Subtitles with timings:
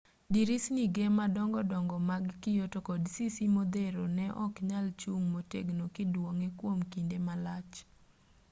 [0.33, 6.47] dirisni ge madongo dongo mag kio to kod sisi modhero ne oknyal chung motegno kiduong'e
[6.59, 7.73] kwom kinde malach